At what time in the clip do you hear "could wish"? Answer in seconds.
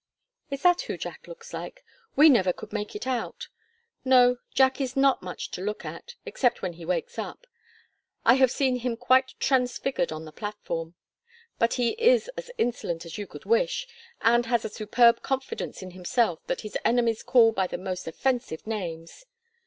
13.27-13.87